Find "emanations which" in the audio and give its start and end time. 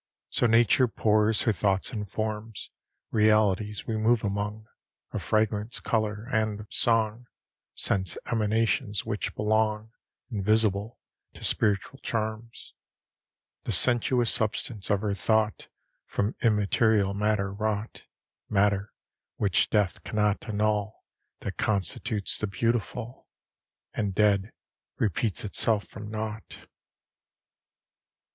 8.25-9.35